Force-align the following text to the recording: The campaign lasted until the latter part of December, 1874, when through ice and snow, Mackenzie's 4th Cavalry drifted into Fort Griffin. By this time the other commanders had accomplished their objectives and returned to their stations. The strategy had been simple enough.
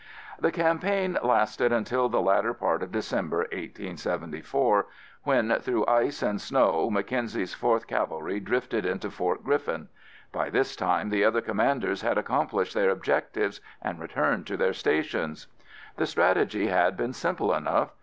The 0.39 0.51
campaign 0.51 1.19
lasted 1.21 1.71
until 1.71 2.09
the 2.09 2.23
latter 2.23 2.55
part 2.55 2.81
of 2.81 2.91
December, 2.91 3.41
1874, 3.53 4.87
when 5.25 5.53
through 5.59 5.85
ice 5.85 6.23
and 6.23 6.41
snow, 6.41 6.89
Mackenzie's 6.89 7.53
4th 7.53 7.85
Cavalry 7.85 8.39
drifted 8.39 8.83
into 8.83 9.11
Fort 9.11 9.43
Griffin. 9.43 9.89
By 10.31 10.49
this 10.49 10.75
time 10.75 11.09
the 11.09 11.23
other 11.23 11.41
commanders 11.41 12.01
had 12.01 12.17
accomplished 12.17 12.73
their 12.73 12.89
objectives 12.89 13.61
and 13.79 13.99
returned 13.99 14.47
to 14.47 14.57
their 14.57 14.73
stations. 14.73 15.45
The 15.97 16.07
strategy 16.07 16.65
had 16.65 16.97
been 16.97 17.13
simple 17.13 17.53
enough. 17.53 17.91